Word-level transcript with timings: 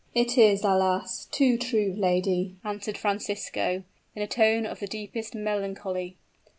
"It 0.15 0.35
is, 0.35 0.63
alas! 0.63 1.25
too 1.29 1.59
true, 1.59 1.93
lady," 1.95 2.55
answered 2.63 2.97
Francisco, 2.97 3.83
in 4.15 4.23
a 4.23 4.27
tone 4.27 4.65
of 4.65 4.79
the 4.79 4.87
deepest 4.87 5.35
melancholy. 5.35 6.17